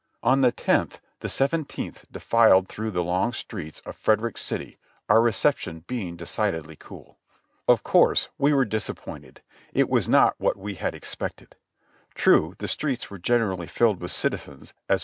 [0.23, 5.83] On the tenth the Seventeenth defiled through the long streets of Frederick City, our reception
[5.85, 7.19] being decidedly cool.
[7.67, 9.43] Of course we were disappointed;
[9.73, 11.55] it was not what we had expected.
[12.15, 14.99] Tnie, the streets were generally filled with citizens, as v.